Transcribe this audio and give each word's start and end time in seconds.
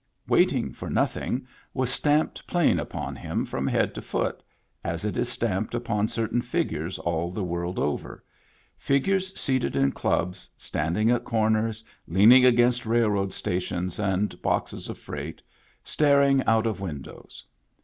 Wait 0.27 0.51
ing 0.51 0.71
for 0.73 0.89
nothing 0.89 1.45
was 1.75 1.91
stamped 1.91 2.47
plain 2.47 2.79
upon 2.79 3.15
him 3.15 3.45
from 3.45 3.67
head 3.67 3.93
to 3.93 4.01
foot, 4.01 4.41
as 4.83 5.05
it 5.05 5.15
is 5.15 5.29
stamped 5.29 5.75
upon 5.75 6.07
certain 6.07 6.41
figures 6.41 6.97
all 6.97 7.29
the 7.29 7.43
world 7.43 7.77
over— 7.77 8.23
figures 8.89 9.31
seated 9.39 9.75
in 9.75 9.91
clubs, 9.91 10.49
standing 10.57 11.11
at 11.11 11.23
corners, 11.23 11.83
leaning 12.07 12.43
against 12.43 12.83
rail 12.87 13.11
road 13.11 13.31
stations 13.31 13.99
and 13.99 14.41
boxes 14.41 14.89
of 14.89 14.97
freight, 14.97 15.39
staring 15.83 16.43
out 16.45 16.65
of 16.65 16.81
windows. 16.81 17.45